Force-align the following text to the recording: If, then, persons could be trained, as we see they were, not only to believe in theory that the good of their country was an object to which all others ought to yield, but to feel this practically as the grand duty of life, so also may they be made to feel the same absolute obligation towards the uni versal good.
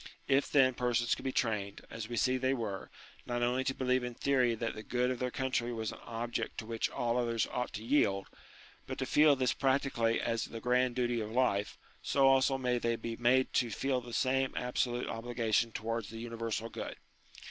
If, 0.27 0.49
then, 0.51 0.73
persons 0.73 1.13
could 1.13 1.25
be 1.25 1.31
trained, 1.31 1.85
as 1.91 2.09
we 2.09 2.17
see 2.17 2.37
they 2.37 2.55
were, 2.55 2.89
not 3.27 3.43
only 3.43 3.63
to 3.65 3.75
believe 3.75 4.03
in 4.03 4.15
theory 4.15 4.55
that 4.55 4.73
the 4.73 4.81
good 4.81 5.11
of 5.11 5.19
their 5.19 5.29
country 5.29 5.71
was 5.71 5.91
an 5.91 5.99
object 6.05 6.57
to 6.57 6.65
which 6.65 6.89
all 6.89 7.17
others 7.19 7.45
ought 7.51 7.71
to 7.73 7.83
yield, 7.83 8.25
but 8.87 8.97
to 8.97 9.05
feel 9.05 9.35
this 9.35 9.53
practically 9.53 10.19
as 10.19 10.45
the 10.45 10.59
grand 10.59 10.95
duty 10.95 11.21
of 11.21 11.31
life, 11.31 11.77
so 12.01 12.25
also 12.27 12.57
may 12.57 12.79
they 12.79 12.95
be 12.95 13.15
made 13.15 13.53
to 13.53 13.69
feel 13.69 14.01
the 14.01 14.11
same 14.11 14.53
absolute 14.57 15.05
obligation 15.07 15.71
towards 15.71 16.09
the 16.09 16.17
uni 16.17 16.35
versal 16.35 16.71
good. 16.71 16.95